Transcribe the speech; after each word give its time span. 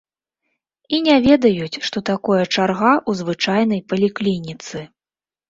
І 0.97 1.01
не 1.07 1.17
ведаюць, 1.25 1.81
што 1.89 1.97
такое 2.11 2.39
чарга 2.55 2.93
ў 3.09 3.21
звычайнай 3.21 3.85
паліклініцы. 3.95 4.77